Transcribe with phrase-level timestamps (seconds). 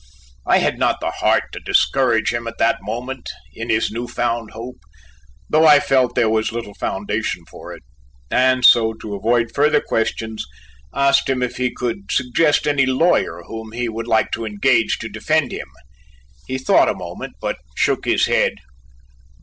[0.47, 4.49] I had not the heart to discourage him at that moment in his new found
[4.49, 4.79] hope,
[5.47, 7.83] though I felt there was little foundation for it,
[8.31, 10.43] and so, to avoid further questions,
[10.91, 15.07] asked him if he could suggest any lawyer whom he would like to engage to
[15.07, 15.67] defend him.
[16.47, 18.53] He thought a moment but shook his head.